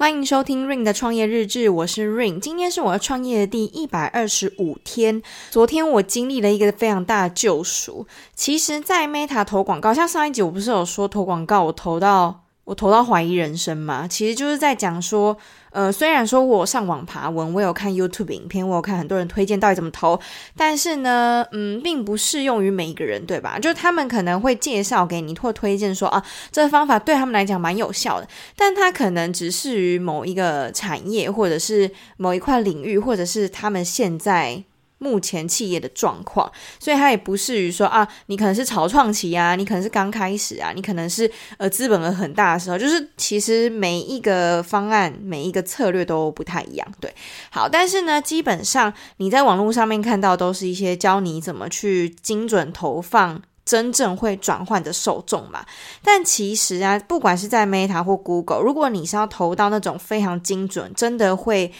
[0.00, 5.20] 欢迎收听 Ring 的创业日志，我是 Ring，今天是我要创业的第一百二十五天。
[5.50, 8.06] 昨天我经历了一个非常大的救赎。
[8.34, 12.44] 其实，在 Meta 投广告，像上一集我不是有说投广告，我投到。
[12.64, 15.36] 我投到怀疑人生嘛，其实就是在讲说，
[15.70, 20.18] 呃，虽然说我上网爬文，我有看 YouTube 影片，我有看很多人推荐到底怎么投，
[20.56, 23.58] 但是呢，嗯，并不适用于每一个人，对吧？
[23.58, 34.64] 就他们可能会介绍给你或推荐说啊，这个方法对他们来讲蛮有效的，但他可能只适于某一个产业，或者是某一块领域，或者是他们现在。
[35.02, 47.10] 目前企业的状况，所以它也不适于说啊，你可能是草创期啊，你可能是刚开始啊，你可能是呃资本额很大的时候，就是其实每一个方案、每一个策略都不太一样，对。
[47.50, 55.64] 好，但是呢，基本上你在网络上面看到都是一些教你怎么去精准投放真正会转换的受众嘛。
[56.04, 61.72] 但其实啊，不管是在 Meta 或 Google，如果你是要投到那种非常精准，真的会。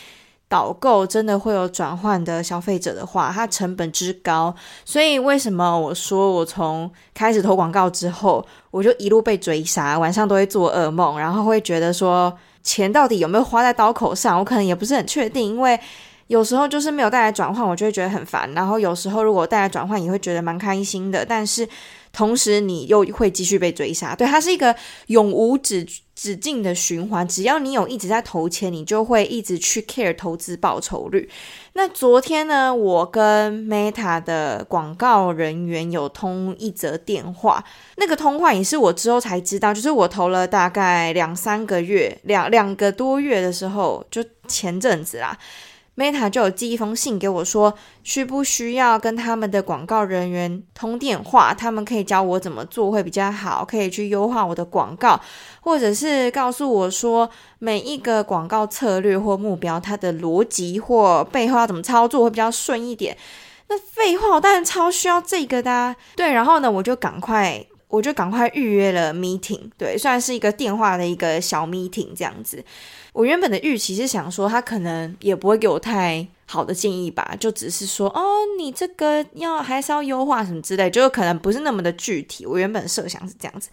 [0.50, 4.52] 导购真的会有转换的消费者的话，它成本之高，
[4.84, 15.78] 所以为什么我说我从开始投广告之后，我就一路被追杀，晚上都会做噩梦，然后会觉得说钱到底有没有花在刀口上，我可能也不是很确定，因为
[16.26, 21.68] 有时候就是没有带来转换，我就会觉得很烦，然后有时候如果带来转换，也会觉得蛮开心的，但是。
[22.12, 24.74] 同时，你又会继续被追杀，对，它是一个
[25.06, 25.86] 永无止
[26.20, 27.26] 止境的循环。
[27.26, 31.30] 只要你有一直在投钱，你就会一直去 care 投资报酬率。
[31.72, 37.64] 那昨天呢，我跟 Meta 的广告人员有通一则电话，
[37.96, 45.38] 那个通话也是我之后才知道，就是我投了大概两三个月，两两个多月的时候，就前阵子啦。
[46.00, 51.52] Meta 就有寄一封信给我说，需不需要跟他们的广告人员通电话？
[51.52, 55.20] 他们可以教我怎么做会比较好，可以去优化我的广告，
[55.60, 57.28] 或者是告诉我说
[57.58, 63.14] 每一个广告策略或目标它的逻辑或背后要怎么操作会比较顺一点。
[63.68, 65.94] 那废话，我当然超需要这个的。
[66.16, 67.66] 对，然后呢，我就赶快。
[67.90, 72.64] 我就赶快预约了 meeting，对，算是一个电话的一个小 meeting 这样子。
[73.12, 78.22] 我原本的预期是想说，他可能也不会给我太好的建议吧，就只是说，哦，
[78.56, 82.46] 你这个要还是要优化什么之类，就可能不是那么的具体。
[82.46, 83.68] 我原本设想是这样子，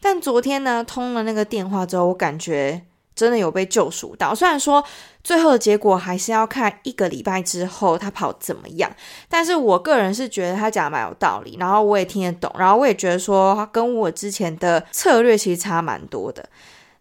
[0.00, 2.82] 但昨天呢，通了那个电话之后，我感觉。
[3.14, 4.82] 真的有被救赎到，虽然说
[5.22, 8.90] 最后的结果还是要看一个礼拜之后他跑怎么样，
[9.28, 16.48] 但是我个人是觉得他讲的蛮有道理，然后我也听得懂，然后我也觉得说跟我之前的策略其实差蛮多的。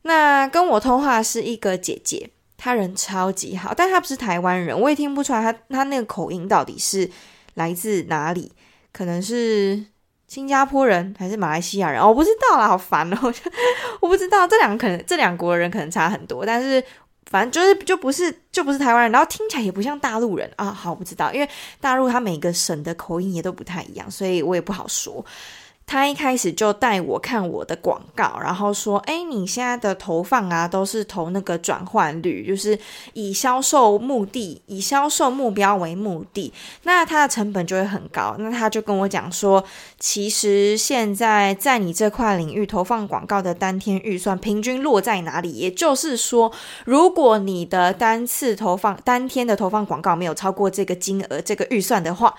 [0.02, 7.10] 那跟我通话是一个姐姐，她人超级好，但她不是台湾人，我也听不出来她她那个口音到底是
[7.54, 8.52] 来自哪里，
[8.92, 9.86] 可能是。
[10.30, 12.00] 新加坡人还是马来西亚人？
[12.00, 13.34] 我不知道啦，好烦哦！
[14.00, 16.82] 我不知道这两个可能这两国人可能差很多，但是
[17.26, 20.72] 反正就是就不是就不是台湾人，然后听起来也不像大陆人啊。
[20.72, 21.50] 好，我不知道，因为
[21.82, 25.26] 大陆它每个省的口音也都不太一样，所以我也不好说。
[25.90, 32.78] 他一开始就带我看我的广告，然后说：“诶，你现在的投放啊，都是投那个转换率，就是
[33.14, 39.64] 以销售目的、以销售目标为目的，那它的成本就会很高。”那他就跟我讲说
[39.98, 45.54] ：“其实现在在你这块领域投放广告的当天预算平均落在哪里？
[45.54, 46.52] 也就是说，
[46.86, 52.36] 如果你的单次投放、当天的投放广告没有超过这个金额、这个预算的话。”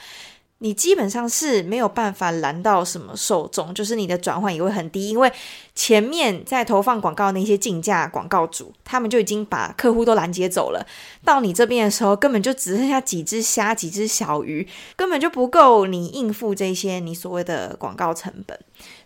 [0.62, 5.32] 你基本上是没有办法拦到什么受众，就是你的转换也会很低，因为
[5.74, 10.86] 前面在投放广告那些竞价广告主，他们就已经把客户都拦截走了。
[11.24, 18.60] 到你这边的时候，根本就只剩下几只虾、几只小鱼，根本就不够你应付这些你所谓的广告成本。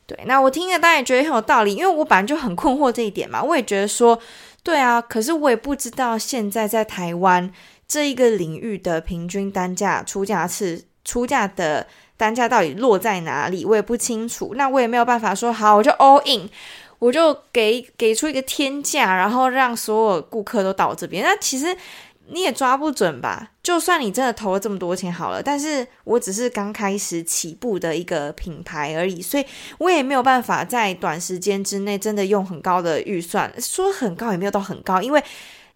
[0.06, 3.40] 对，那我听了当然也觉得很有道理，因为我本来就很困惑这一点嘛。
[3.40, 4.18] 我也觉得说，
[4.64, 7.52] 对啊，可是我也不知道现在在台湾
[7.86, 10.86] 这一个领域的平均单价出价是。
[11.04, 14.54] 出价的单价到底落在哪里，我也不清楚。
[14.56, 16.48] 那我也没有办法说好，我就 all in，
[16.98, 21.24] 我就给给出一个天价，然后让所有顾客都到这边。
[21.24, 21.76] 那其实
[22.28, 23.50] 你也抓不准吧？
[23.62, 29.44] 就算你真的投了这么多钱好了，但是我只是刚开始起步的一个品牌而已，所以
[29.78, 33.52] 我也没有办法在短时间之内真的用很高的预算。
[33.60, 35.22] 说很高也没有到很高，因为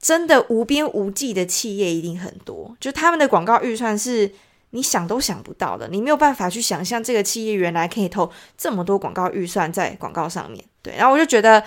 [0.00, 4.30] 真的无边无际的企业一定很多，就他们的广告预算是。
[4.70, 10.64] 你想都想不到的，你没有办法去想象这个企业原来可以投这么多广告预算在广告上面。
[10.82, 11.62] 对，然后我就觉得，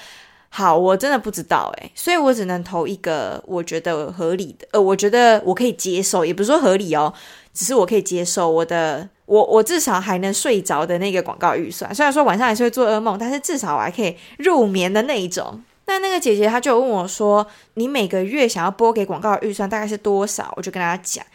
[0.49, 7.13] 好，我真的不知道诶，所以我只能投一个我觉得合理的，呃，我觉得我可以接受，也不是说合理哦，
[7.53, 11.93] 只是我可以接受我的，我我至少还能睡着的那个广告预算。
[11.93, 15.63] 虽然说晚上还是会做噩梦，但是至少我还可以入眠的那一种。
[15.83, 21.25] 但那个姐姐她就问我说：“你每个月想要拨给广告预算大概是多少？”我就跟她讲，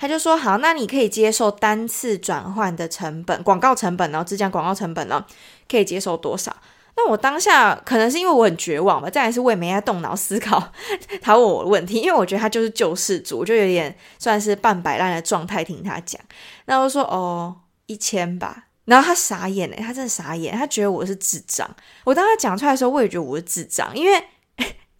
[0.00, 5.22] 他就说：“好，那你可以接受单次转换的成本，广告成本哦，只讲广告成本呢，
[5.68, 6.56] 可以接受多少？”
[6.96, 10.72] 那我当下可能是因为我很绝望吧，再来是我也没在动脑思考
[11.20, 16.20] 他问我的问题，因为我觉得他就是救世主，我就有点算是半摆烂的状态听他讲。
[16.64, 17.54] 那我说哦，
[17.86, 18.64] 一千吧。
[18.86, 21.68] 然后他傻眼诶，他真的傻眼，他觉得我是智障。
[22.04, 24.24] 我当他讲出来的时候，我也觉得我是智障，因为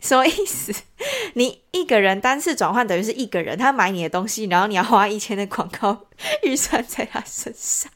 [0.01, 0.73] 什么意思？
[1.35, 6.07] 你一个人单次转换等于是一个人，他买你的东西，然后你要花一千的广告
[6.43, 7.91] 预算在他身上。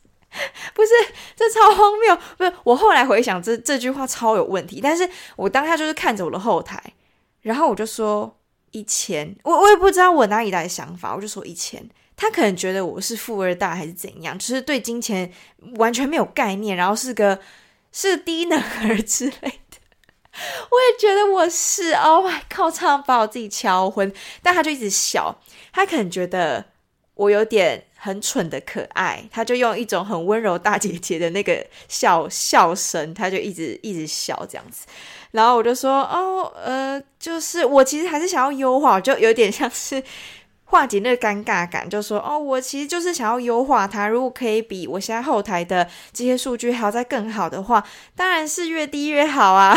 [0.75, 0.91] 不是，
[1.37, 2.19] 这超荒谬。
[2.37, 4.81] 不是，我后来回想这这句话超有问题。
[4.83, 6.83] 但是我当下就是看着我的后台，
[7.43, 8.37] 然后我就说
[8.73, 11.89] 一千，我我也不知道我哪里来的想法，我就说一千。
[12.17, 15.33] 他可能觉得我是富二代还是怎样，就是对金钱
[15.77, 17.41] 完全没有概念，然后是个
[17.93, 19.61] 是低能儿之类。
[20.71, 24.13] 我也觉得我是，Oh my God，差点把我自己敲昏。
[24.43, 25.41] 但他就一直笑，
[25.73, 26.65] 他可能觉得
[27.15, 27.87] 我有点。
[28.05, 34.87] 很蠢的可爱，他就用一种很温柔大姐姐的那个笑笑声，他就一直一直笑这样子。
[35.31, 40.03] 然后我就说，哦，呃，就是我其实还是想要优化，就有点像是
[40.65, 44.07] 化解那个尴尬感，就说，哦，我其实就是想要优化它。
[44.07, 47.83] 如果可以比我现在后台的这些数据还要再更好的话，
[48.15, 49.75] 当然是越低越好啊。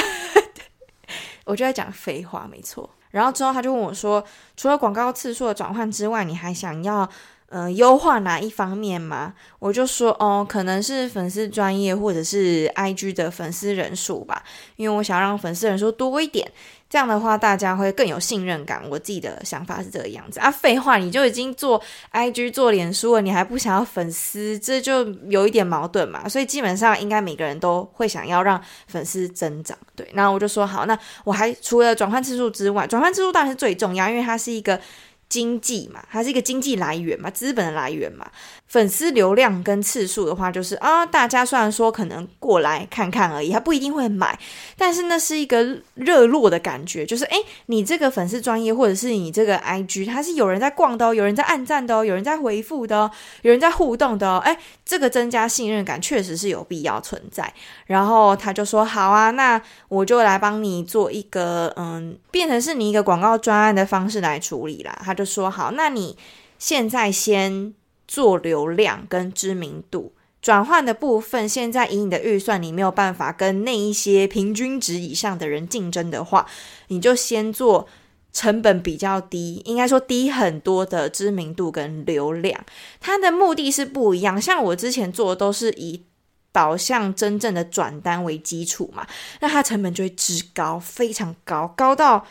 [1.48, 2.88] 我就在讲废话，没错。
[3.10, 4.24] 然后之后他就问我说，
[4.56, 7.10] 除了广告次数的转换之外，你还想要？
[7.50, 9.34] 嗯、呃，优化哪一方面吗？
[9.60, 14.44] 我就说哦，可能是粉丝专业或者是 IG 的粉丝人数吧，
[14.76, 16.52] 因为我想让粉丝人数多一点，
[16.90, 18.82] 这样的话大家会更有信任感。
[18.90, 20.50] 我自己的想法是这个样子啊。
[20.50, 21.82] 废话，你就已经做
[22.14, 26.28] IG 做脸书了，你还不想要粉丝，这就有一点矛盾嘛。
[26.30, 29.78] 所以基本上应该每个人都会想要让粉丝增长。
[29.96, 34.80] 对，然后我就说好，那我还除了转换次数之外，转换次数当然是最重要，因为它是一个。
[35.30, 38.30] 经济嘛，它是一个经济来源嘛，资本的来源嘛。
[38.68, 44.38] 粉丝流量跟次数的话，就是啊，大家虽然说可能过来看看而已，他不一定会买，
[44.78, 45.66] 但是那是一个
[45.96, 47.38] 热络的感觉，就是诶，
[47.68, 53.12] 你这个粉丝专业或者是你这个 IG，它是有人在逛的哦，有人在按赞的哦，有人在回复的哦，
[53.44, 57.54] 有人在互动的哦，诶，这个增加信任感确实是有必要存在。
[57.86, 64.94] 然后他就说好啊，那我就来帮你做一个嗯，变成是你一个广告专案的方式来处理啦。
[65.06, 66.16] 他就说好，那你
[66.58, 67.74] 现在先。
[68.10, 76.48] 做流量跟知名度转换的部分，现在以你的预算，你没有办法跟那一些平均值以上的人竞争的话，
[76.88, 77.86] 你就先做
[78.32, 82.64] 成本比较低，应该说低很多的知名度跟流量。
[83.02, 86.06] 它的目的是不一样，像我之前做的都是以
[86.54, 89.06] 导向真正的转单为基础嘛，
[89.42, 92.26] 那它成本就会之高，非常高，高到。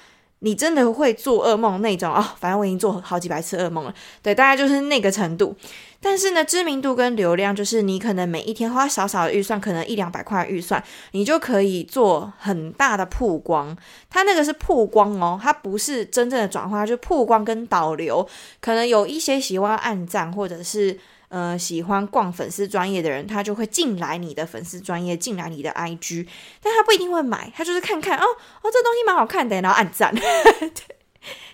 [0.46, 3.92] 你真的会做噩梦那种哦，反正我已经做好几百次噩梦了。
[4.22, 5.56] 对，大概就是那个程度。
[6.00, 13.76] 但是呢，知名度跟流量，就是你可能每一天花少少的预算，可能一两百块预算，你就可以做很大的曝光。
[14.08, 18.24] 它那个是曝光哦，它不是真正的转化，就曝光跟导流。
[18.60, 20.96] 可能有一些喜欢暗赞或者是。
[21.36, 26.26] 呃，喜欢逛粉丝专业的人，他就会进来你的粉丝专业，进来你的 IG，
[26.62, 30.96] 但他不一定会买，他就是看看哦哦，这东西蛮好看的，然后按赞， 对，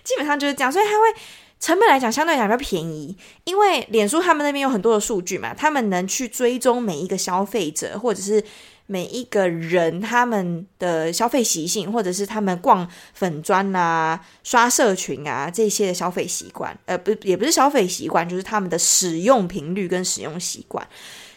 [0.01, 1.19] 基本上就是这样，所以他会
[1.59, 8.41] 成本来讲相对来讲比较便宜，因为脸书他们那边有很多的数据嘛，他们能去追踪每一个消费者，或者是。
[8.85, 20.85] 每一个人他们的消费习性，或者是他们逛粉专啊、刷社群啊这些的消费习惯，呃，不，也不是消费习惯，就是他们的使用频率跟使用习惯，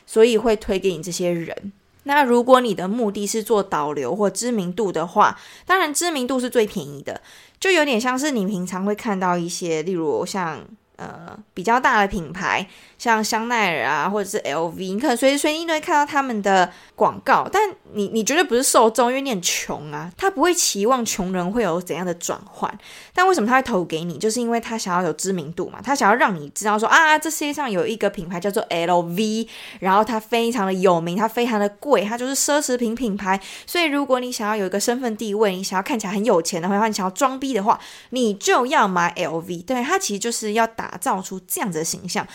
[0.06, 1.72] 所以会推给你这些人。
[2.02, 7.20] 那如果你的目的是做导流或知名度的话，当然知名度是最便宜的，
[7.58, 10.66] 就有点像是你平常会看到一些，例如像。
[10.96, 12.66] 呃，比较大的品牌，
[12.98, 17.48] 像香奈儿啊，或者是 LV，你可能随时随地都会看到他们的广告。
[17.52, 22.78] 但你你绝对不是受众，因为你很穷啊，他不会期望穷人会有怎样的转换。
[23.12, 24.18] 但为什么他会投给你？
[24.18, 29.48] 就是因为他想要有知名度嘛，他想要让你知道说啊，这世界上有一个品牌叫做 LV，
[29.80, 33.40] 然后它非常的有名，它非常的贵，它就是奢侈品品牌。
[33.66, 39.64] 所以如果你想要有一个身份地位，你想要看起来很有钱的话，你想要装逼的话，你就要买 LV。
[39.64, 40.66] 对，它其实就是要。
[40.76, 42.26] 打造出这样子的形象，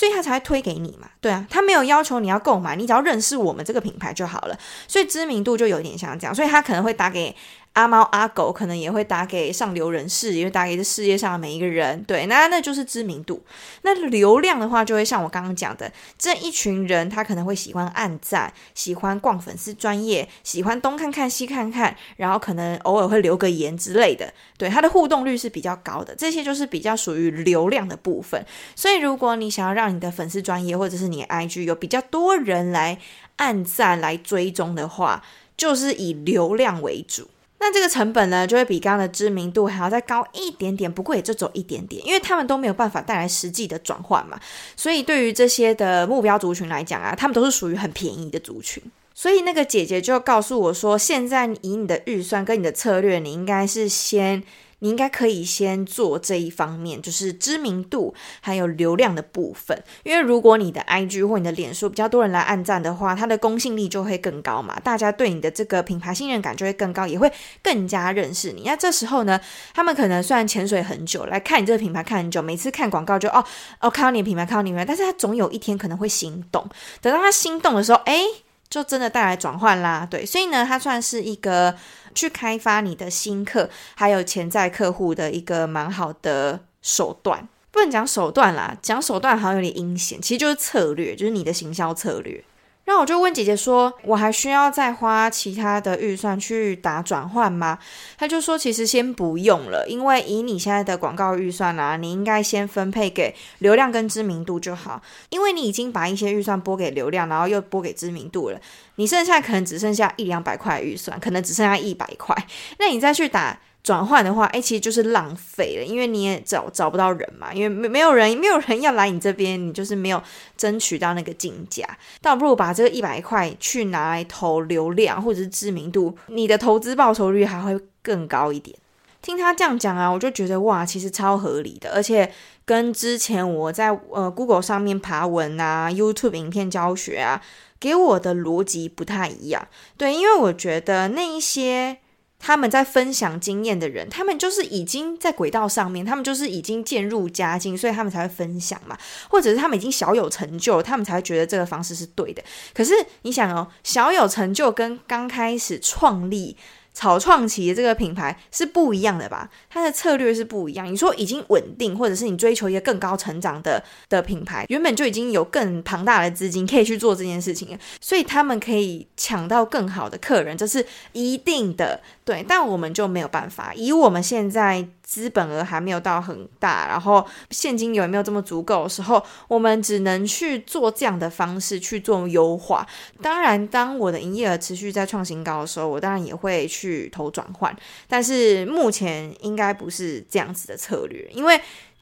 [0.00, 1.10] 所以他才会推给你嘛。
[1.20, 4.58] 对啊，他没有要求你要购买，你只要认识我们这个品牌就好了。
[4.88, 7.36] 所以知名度就有点像这样，所以他可能会打给
[7.74, 12.02] 阿猫阿狗可能也会打给上流人士，也会打给这世界上的每一个人。
[12.02, 13.40] 对，那那就是知名度。
[13.82, 24.34] 那流量的话，就会像我刚刚讲的，这一群人他可能会喜欢按赞，喜欢逛粉丝专业，喜欢东看看西看看，然后可能偶尔会留个言之类的。
[24.58, 26.14] 对，他的互动率是比较高的。
[26.16, 28.44] 这些就是比较属于流量的部分。
[28.74, 32.98] 所以，如果你想要让你的粉丝专业或者是你 IG 有比较多人来
[33.36, 35.22] 按赞、来追踪的话，
[35.56, 37.28] 就是以流量为主。
[37.60, 44.40] 那这个成本呢，就会比刚刚的知名度还要再高一点点，不过也就走一点点，因为他们都没有办法带来实际的转换嘛。
[44.74, 48.82] 所以对于这些的目标族群来讲啊，他们都是属于很便宜的族群。
[49.14, 54.42] 所以那个姐姐就告诉我说，现在以你的预算跟你的策略，你应该是先。
[54.80, 59.82] 你应该可以先做这一方面，就是知名度还有流量的部分。
[60.02, 67.32] 因为如果你的 IG 或你的脸书比较多人来按赞的话，它的公信力就会更高嘛，大家对你的这个品牌信任感就会更高，也会
[67.62, 68.62] 更加认识你。
[68.64, 69.40] 那这时候呢，
[69.74, 73.44] 他们可能虽然潜水很久来看你这个品牌看很久，每次看广告就哦
[73.80, 76.66] 哦看到你的品牌看到你的品牌，但是他总有一天可能会心动。
[77.00, 78.22] 等到他心动的时候，哎，
[78.68, 80.06] 就真的带来转换啦。
[80.10, 81.76] 对，所以呢，它算是一个。
[82.14, 92.42] 去开发你的新客，还有潜在客户的一个蛮好的手段，不能讲手段啦，讲手段好像有点阴险，其实就是策略，就是你的行销策略。
[92.90, 97.78] 那我就问姐姐说，我还需要再花其他的预算去打转换吗？
[98.18, 108.60] 她就说，其实先不用了，因为以你现在的广告预算啊，你应该先分配给流量跟知名度就好，因为你已经把一些预算拨给流量，然后又拨给知名度了，
[108.96, 112.36] 你剩下可能只剩下一两百块预算，可能只剩下一百块，
[112.80, 113.56] 那你再去打。
[113.82, 120.22] 转换的话，哎，其实就是浪费了，因为你也找找不到人嘛，因为没没有人，没有人要来你这边，你就是没有
[120.54, 121.86] 争取到那个竞价，
[122.20, 128.76] 倒不如把这个一百块去拿来投流量或者是知名度，你的投资报酬率还会更高一点。
[129.22, 132.30] 听他这样讲啊，我就觉得哇，其实超合理的，而且
[132.66, 137.40] 跟之前我在呃 Google 上面爬文啊，YouTube 影片教学啊，
[137.80, 139.66] 给我的逻辑不太一样。
[139.96, 141.96] 对，因为我觉得那一些。
[142.40, 152.42] 他们在分享经验的人，他们就是已经在轨道上面，他们就是已经渐入佳境，所以他们才会分享嘛，或者是他们已经小有成就，他们才会觉得这个方式是对的。
[152.74, 156.56] 可是你想哦，小有成就跟刚开始创立。
[156.92, 159.48] 草创期的这个品牌是不一样的吧？
[159.68, 160.90] 它的策略是不一样。
[160.90, 172.00] 你说已经稳定，或者是你追求一个更高成长的的品牌，原本就已经有更庞大的资金可以去做这件事情，所以他们可以抢到更好的客人，这是一定的。
[172.24, 173.72] 对，但我们就没有办法。
[173.74, 174.88] 以我们现在。
[175.10, 182.86] 资本额还没有到很大，然后现金流也没有这么足够的时候，我们只能去做这样的方式去做优化。
[183.20, 187.76] 当然，当我的营业额持续在创新高的时候，我当然也会去投转换。
[188.06, 191.60] 但是目前应该不是这样子的策略，因为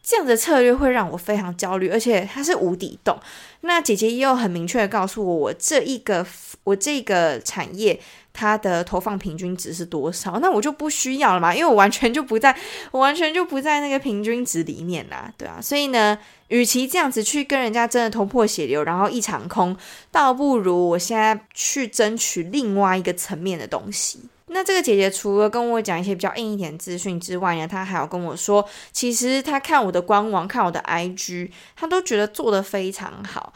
[0.08, 3.14] 这样的策略会让我非常焦虑，而且它是无底洞。
[3.60, 6.26] 那姐姐也有很明确的告诉我，我这一个
[6.64, 8.00] 我这个产业。
[8.30, 10.38] 它的投放平均值是多少？
[10.38, 12.56] 那我就不需要了嘛，因为我完全就不在，
[12.92, 19.76] 我完全就不在那个平均值里面啦，对啊，所以呢，与其这样子去跟人家真的头破血流，然后一场空，
[20.12, 24.20] 倒不如我现在去争取另外一个层面的东西。
[24.48, 33.52] 那这个姐姐除了跟我讲一些比较硬一点资讯之外呢，她还有跟我说，其实她看我的官网，看我的 IG，她都觉得做得非常好。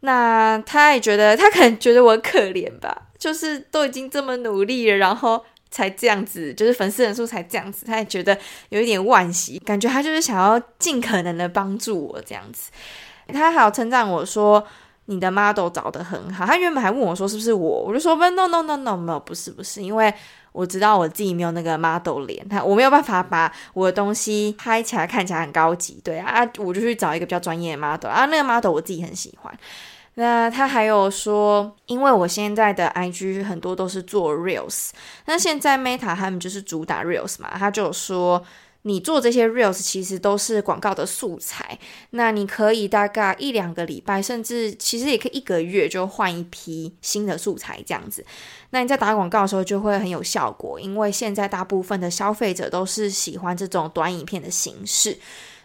[0.00, 3.06] 那她也觉得，她可能觉得我可怜吧。
[3.18, 8.38] 就是都已经这么努力了，然后才这样子，就是粉丝人数才这样子，他也觉得
[8.70, 12.70] 有一点惋惜，感觉他就是想要尽可能的帮助我这样子。
[13.28, 14.66] 他还有称赞我说，
[15.10, 16.46] 你的 model 找得很好。
[16.46, 20.12] 他原本还问我说是不是我，我就说 no no no no no 不是不是，因为
[20.52, 29.52] 我知道我自己没有那个 model 脸，他我没有办法把我的东西拍起来看起来很高级，对啊，我就去找一个比较专业的 model 啊，那个 model 我自己很喜欢。
[30.14, 34.90] 那他还有说，因为我现在的 IG 很多都是做 Reels，
[35.26, 38.42] 那现在 Meta 他们就是主打 Reels 嘛，他就说，
[38.82, 41.78] 你做这些 Reels 其实都是广告的素材，
[42.10, 48.24] 那你可以大概一两个礼拜，甚至其实也可以一个月就换一批新的素材这样子，
[48.70, 55.18] 那你在打广告的时候就会很有效果，因为现在大部分的消费者都是喜欢这种短影片的形式。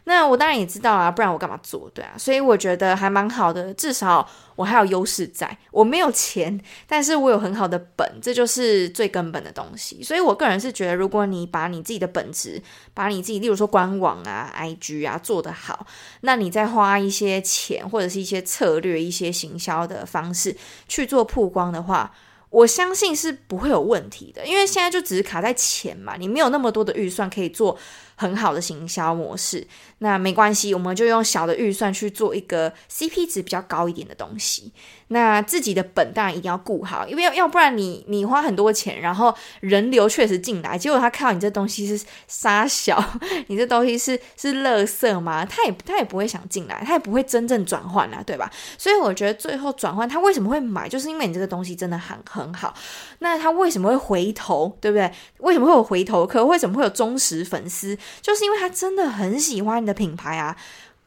[0.06, 1.90] 那我当然也知道啊，不然我干嘛做？
[1.94, 10.04] 对啊，所以我觉得还蛮好的，至少我还有优势在，我没有钱，但是我有很好的本，这就是最根本的东西。
[10.04, 12.62] 所以我个人是觉得，如果你把你自己的本职，
[12.94, 15.88] 把你自己，例如说官网啊、IG 啊做得好，
[16.22, 20.56] 那你再花一些钱或者是一些策略、一些行销的方式
[20.88, 22.14] 去做曝光的话，
[22.52, 27.78] 我相信是不会有问题的，因为现在就只是卡在钱嘛，你没有那么多的预算可以做
[28.16, 29.68] 很好的行销模式。
[30.00, 34.72] 那没关系，我们就用小的预算去做一个 CP 值比较高一点的东西。
[35.10, 43.02] 那自己的本当然一定要顾好，因为要不然你你花很多钱，然后人流确实进来，结果他看到你这东西是杀小，
[43.48, 45.46] 你这东西是是垃圾吗？
[45.46, 48.52] 他也他也不会想进来，他也不会真正转换啊，对吧？
[48.78, 52.74] 所以我觉得最后转换他为什么会买，就是因为你这个东西真的很很好。
[53.20, 55.10] 那他为什么会回头，对不对？
[55.38, 56.44] 为什么会有回头客？
[56.44, 57.98] 为什么会有忠实粉丝？
[58.22, 60.56] 就是因为他真的很喜欢你的品牌啊。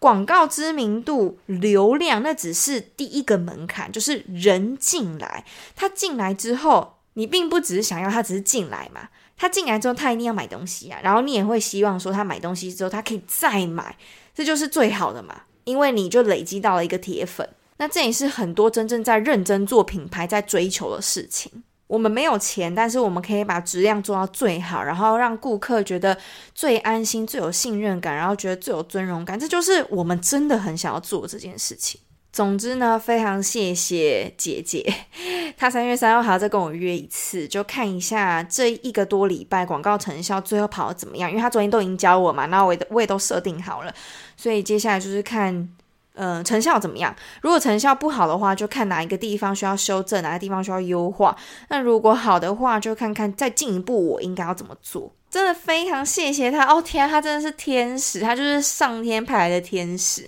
[0.00, 5.44] 广告知名度、流量，那只是第一个门槛，就是人进来。
[5.74, 9.08] 他进来之后，你并不只是想要他只是进来嘛。
[9.36, 11.00] 他进来之后，他一定要买东西啊。
[11.02, 13.96] 然后你也会希望说，他买东西之后，他可以再买，
[14.32, 15.42] 这就是最好的嘛。
[15.64, 17.48] 因为你就累积到了一个铁粉。
[17.78, 21.64] 那这也是很多真正在认真做品牌在追求的事情。
[21.88, 26.16] 我们没有钱，但是我们可以把质量做到最好，然后让顾客觉得
[26.54, 29.36] 最安心、最有信任感，然后觉得最有尊荣感。
[29.36, 32.00] 这就是我们真的很想要做这件事情。
[32.30, 34.84] 总之呢，非常谢谢姐姐，
[35.56, 41.30] 她三月三号还要再跟我约一次，就看一下这一个多礼拜广告成效最后跑得怎么样。
[41.30, 43.94] 因为她昨天都已经教我嘛，那我也我也都设定好了，
[44.36, 45.68] 所以接下来就是看。
[46.14, 47.14] 嗯、成效怎么样？
[47.42, 51.36] 如果成效不好的话，就看哪一个地方需要修正，哪个地方需要优化。
[51.68, 55.12] 那如果好的话，就看看再进一步我应该要怎么做。
[55.30, 60.26] 真的非常谢谢他哦，天啊，他真的是天使，他就是上天派来的天使，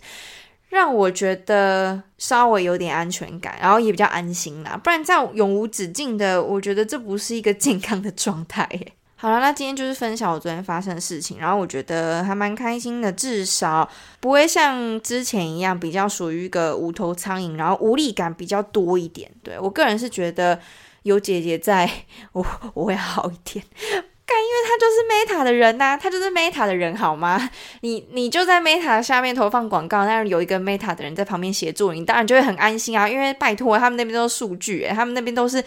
[0.69, 4.79] 让我觉得稍微有点安全感，然后也比较安心啦。
[4.85, 8.93] 不然这样永无止境的，我觉得这不是一个健康的状态耶。
[9.21, 13.87] 好了，那今天就是分享我昨天发生的事情，然后我觉得还蛮开心的，至少
[14.19, 19.31] 不会像之前一样比较属于一个无头苍蝇，然后无力感比较多一点。
[19.43, 20.59] 对，我个人是觉得
[21.03, 21.87] 有姐姐在
[22.33, 27.51] 我我会好一点，干，因为他就是 Meta 的人呐、啊，他就是 Meta 的人好吗？
[27.83, 35.63] 你你就在 Meta 下面投放广告，那有一个 Meta 的人在旁边协助你，当然就会很安心啊，因为拜托他们那边都是数据，他们那边都是。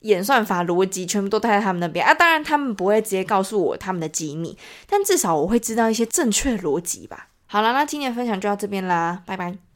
[0.00, 7.28] 演算法逻辑全部都待在他们那边啊，当然他们不会直接告诉我他们的机密，但至少我会知道一些正确逻辑吧。
[7.46, 9.69] 好了，那今天的分享就到这边啦，拜拜。